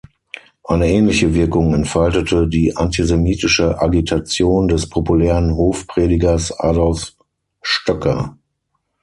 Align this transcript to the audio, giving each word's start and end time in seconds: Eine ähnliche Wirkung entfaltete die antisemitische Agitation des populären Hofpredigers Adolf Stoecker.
Eine 0.63 0.89
ähnliche 0.91 1.31
Wirkung 1.35 1.75
entfaltete 1.75 2.47
die 2.47 2.75
antisemitische 2.75 3.79
Agitation 3.79 4.67
des 4.67 4.89
populären 4.89 5.55
Hofpredigers 5.55 6.51
Adolf 6.59 7.13
Stoecker. 7.61 8.35